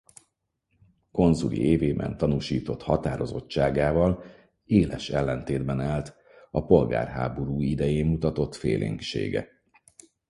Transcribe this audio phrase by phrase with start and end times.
[1.11, 4.23] Consuli évében tanúsított határozottságával
[4.65, 6.15] éles ellentétben állt
[6.51, 9.47] a polgárháború idején mutatott félénksége.